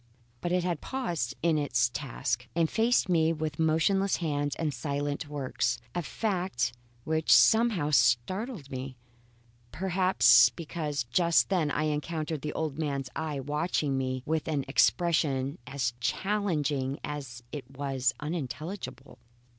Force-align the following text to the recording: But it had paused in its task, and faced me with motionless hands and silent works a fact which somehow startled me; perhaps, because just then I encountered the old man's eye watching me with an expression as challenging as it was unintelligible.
But 0.41 0.51
it 0.51 0.63
had 0.63 0.81
paused 0.81 1.35
in 1.43 1.59
its 1.59 1.87
task, 1.89 2.47
and 2.55 2.67
faced 2.71 3.07
me 3.07 3.31
with 3.31 3.59
motionless 3.59 4.15
hands 4.15 4.55
and 4.55 4.73
silent 4.73 5.27
works 5.29 5.77
a 5.93 6.01
fact 6.01 6.73
which 7.03 7.31
somehow 7.31 7.91
startled 7.91 8.71
me; 8.71 8.97
perhaps, 9.71 10.49
because 10.49 11.03
just 11.03 11.49
then 11.49 11.69
I 11.69 11.83
encountered 11.83 12.41
the 12.41 12.53
old 12.53 12.79
man's 12.79 13.11
eye 13.15 13.39
watching 13.41 13.95
me 13.95 14.23
with 14.25 14.47
an 14.47 14.65
expression 14.67 15.59
as 15.67 15.93
challenging 15.99 16.97
as 17.03 17.43
it 17.51 17.69
was 17.77 18.11
unintelligible. 18.19 19.19